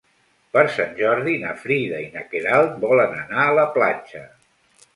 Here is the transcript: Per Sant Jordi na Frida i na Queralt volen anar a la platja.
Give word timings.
Per 0.53 0.61
Sant 0.77 0.95
Jordi 1.01 1.35
na 1.43 1.51
Frida 1.65 2.01
i 2.05 2.09
na 2.15 2.25
Queralt 2.33 2.81
volen 2.89 3.17
anar 3.21 3.47
a 3.47 3.55
la 3.63 3.69
platja. 3.79 4.27